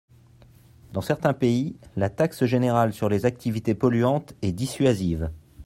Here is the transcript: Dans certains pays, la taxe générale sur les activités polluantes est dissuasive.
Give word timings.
Dans 0.93 1.01
certains 1.01 1.35
pays, 1.35 1.75
la 1.95 2.09
taxe 2.09 2.45
générale 2.45 2.91
sur 2.91 3.07
les 3.07 3.27
activités 3.27 3.75
polluantes 3.75 4.33
est 4.41 4.51
dissuasive. 4.51 5.29